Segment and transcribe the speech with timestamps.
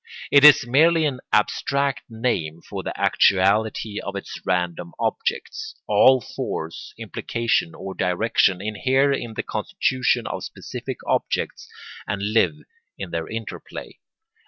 [0.31, 5.75] It is merely an abstract name for the actuality of its random objects.
[5.85, 11.69] All force, implication, or direction inhere in the constitution of specific objects
[12.07, 12.55] and live
[12.97, 13.99] in their interplay.